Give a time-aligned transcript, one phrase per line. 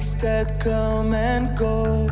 [0.00, 2.08] that come and go.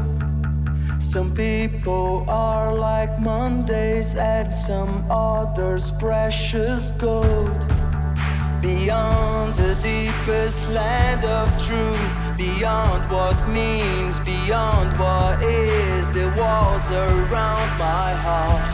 [0.98, 7.58] Some people are like Mondays, and some others precious gold.
[8.60, 17.70] Beyond the deepest land of truth, beyond what means, beyond what is, the walls around
[17.78, 18.72] my heart.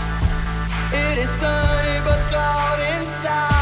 [0.93, 3.54] It is sunny but cloud inside.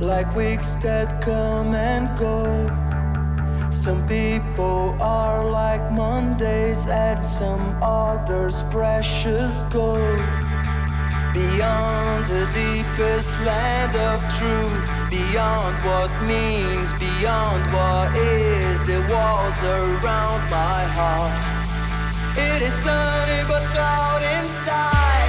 [0.00, 2.68] like weeks that come and go.
[3.70, 10.00] Some people are like Mondays, and some others precious gold.
[11.34, 20.42] Beyond the deepest land of truth, beyond what means, beyond what is, the walls around
[20.50, 21.44] my heart.
[22.36, 25.19] It is sunny but cloud inside.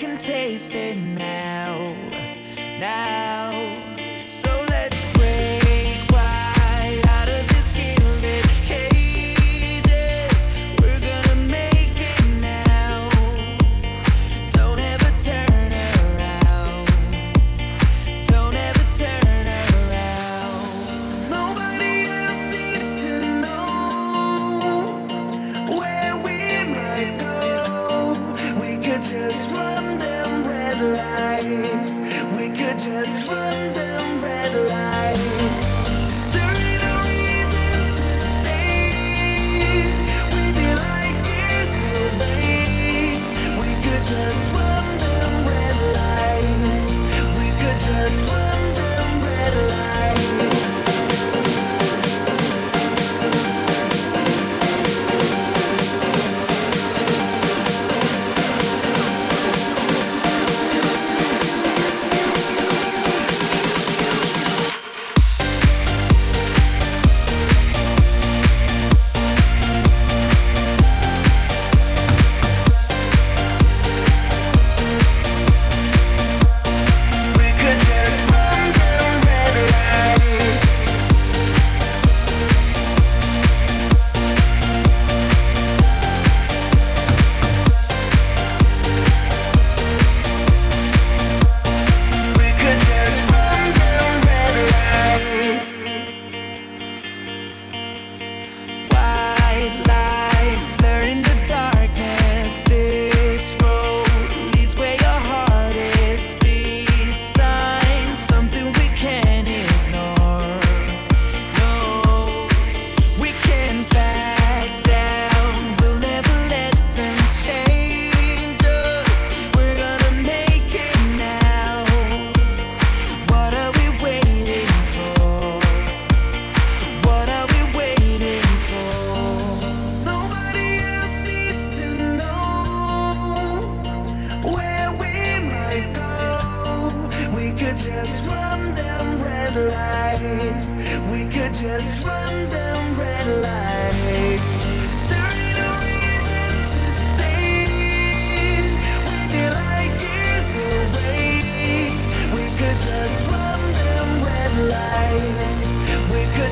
[0.00, 1.94] can taste it now.
[2.78, 3.39] Now.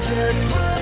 [0.08, 0.77] just run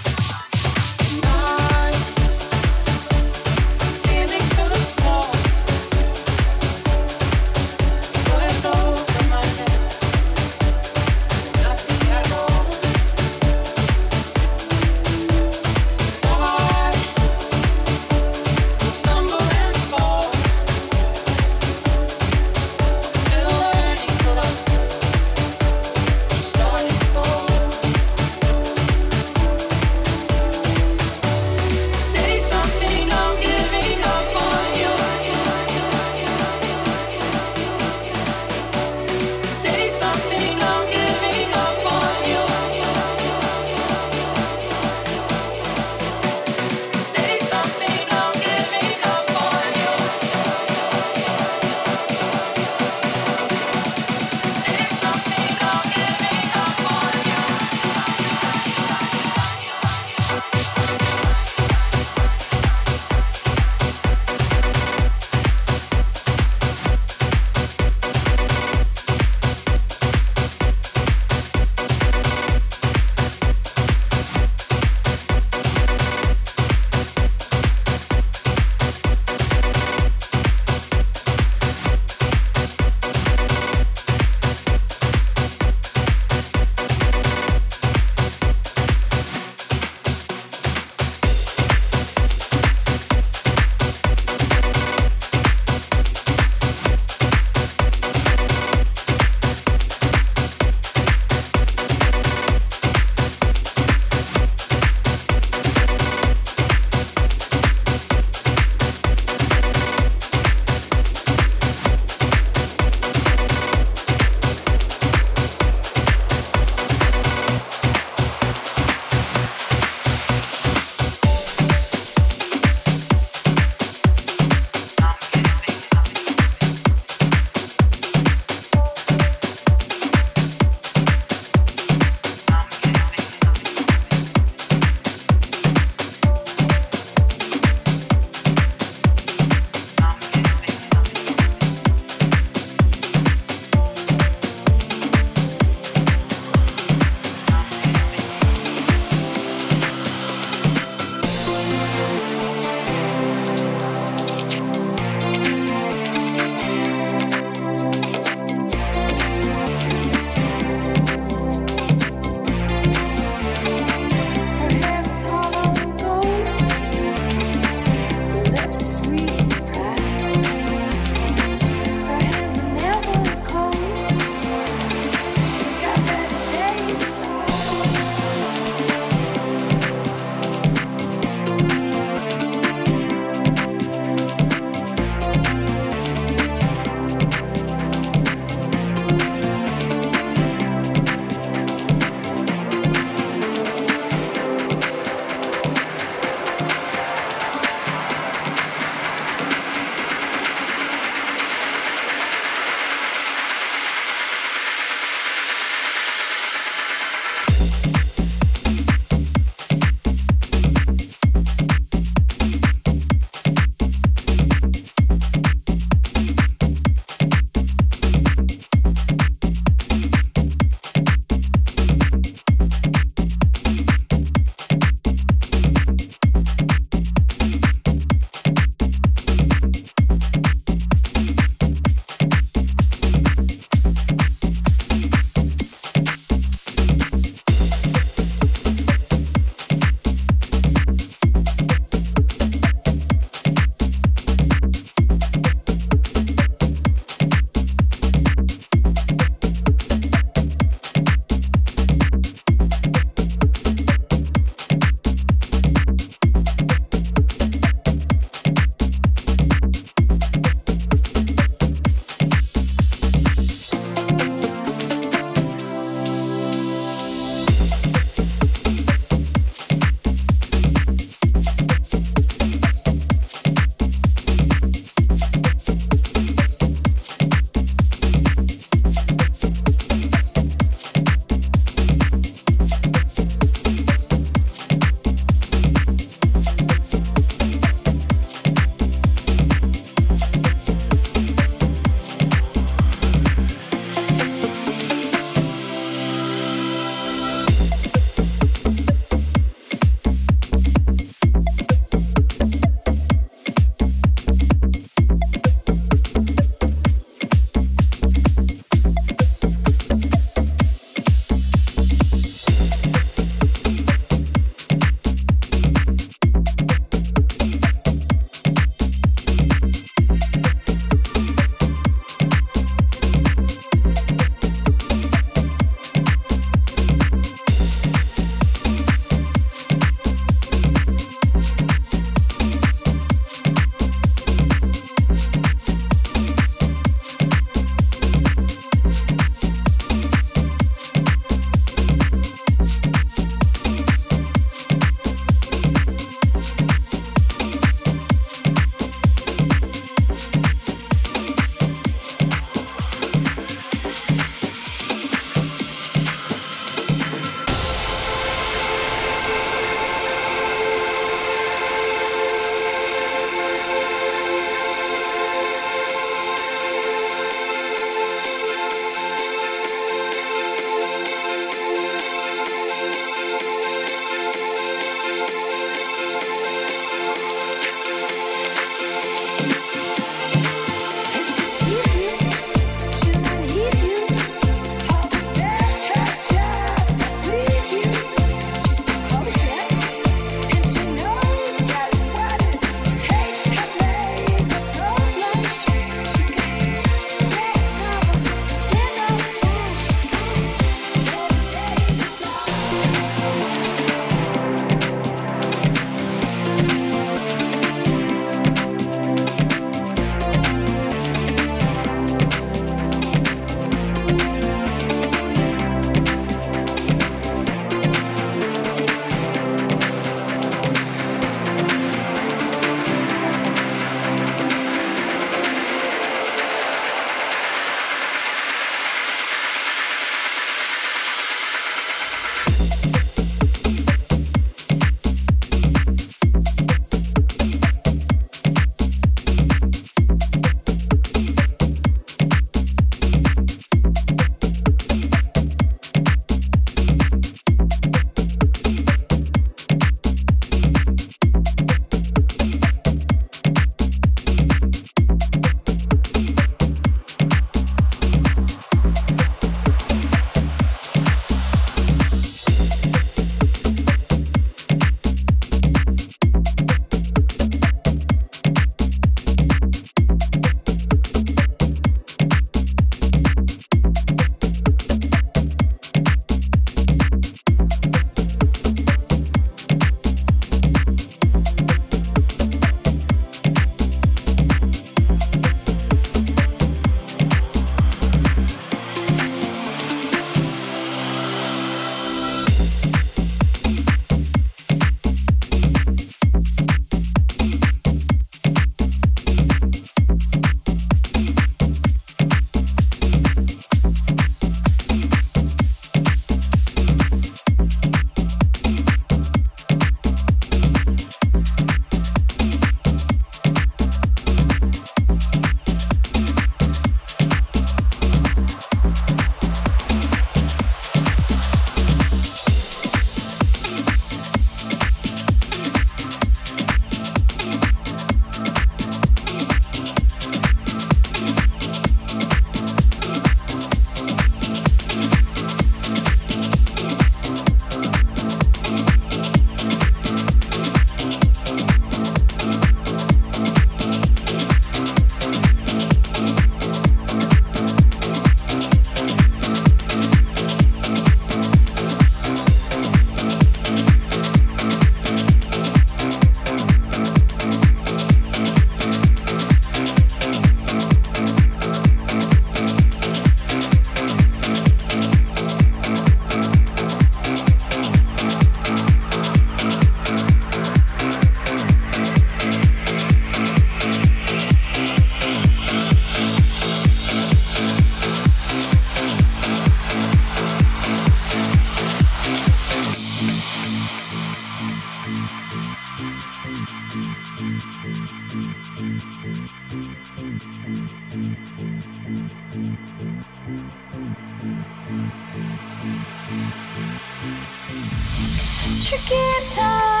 [598.91, 600.00] electric guitar.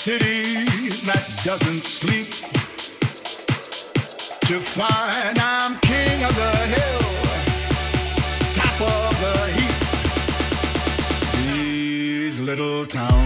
[0.00, 0.64] city
[1.04, 2.30] that doesn't sleep
[4.48, 7.02] to find I'm king of the hill,
[8.54, 9.76] top of the heap.
[11.52, 13.19] These little towns.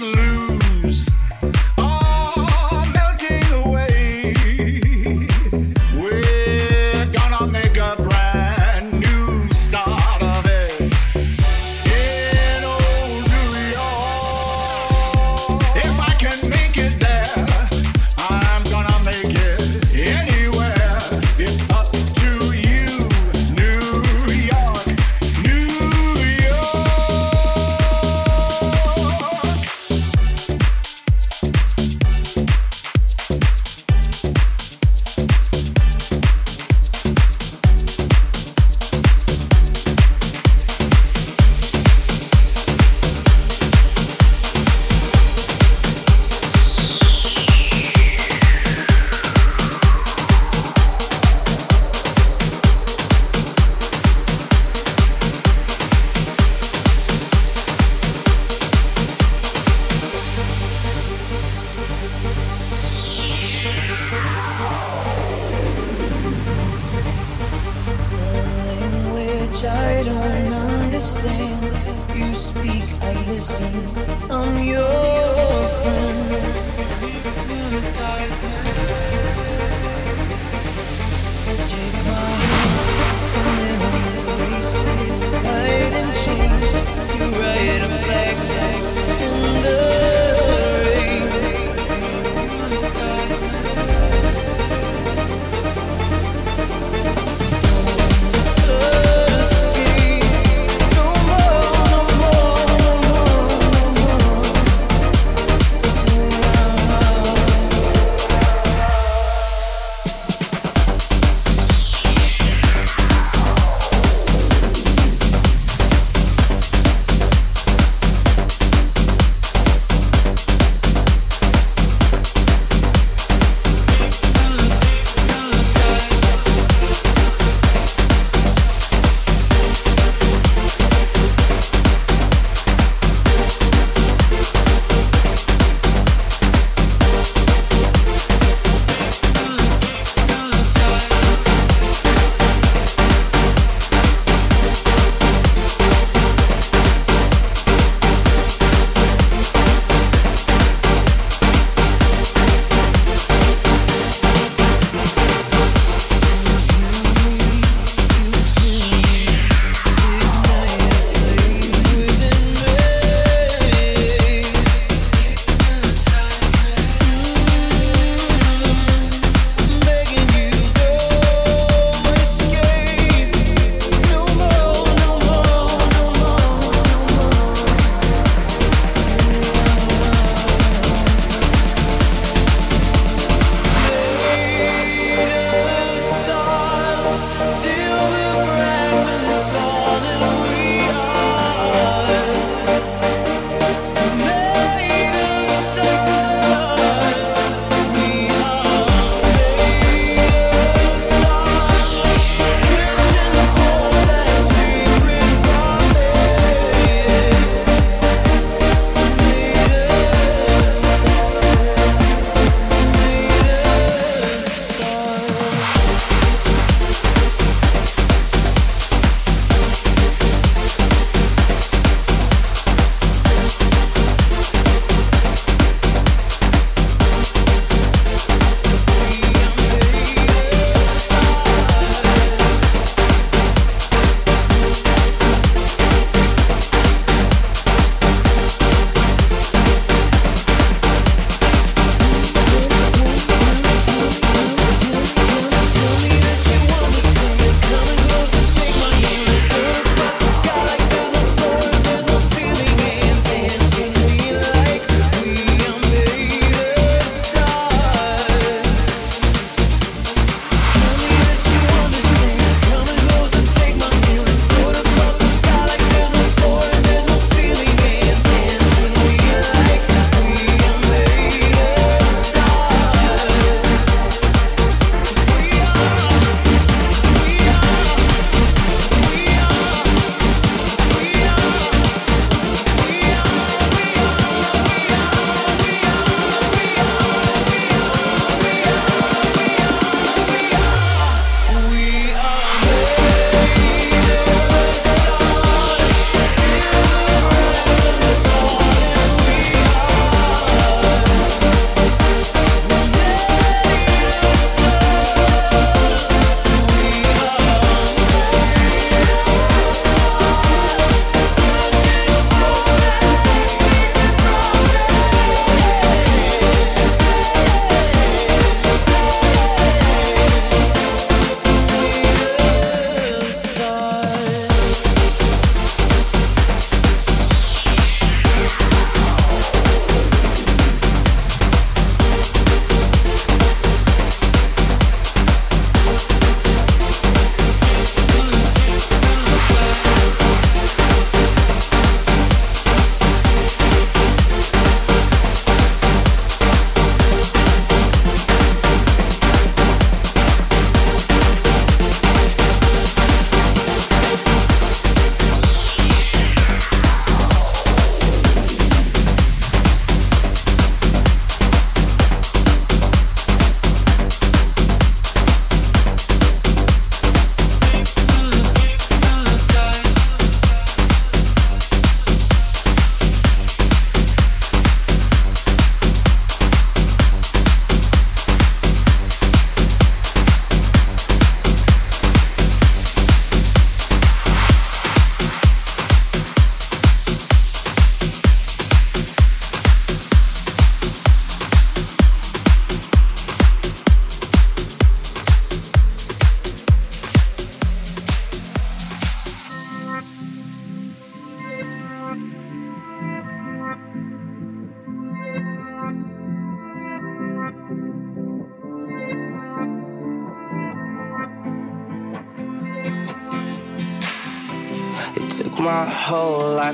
[0.00, 0.27] down.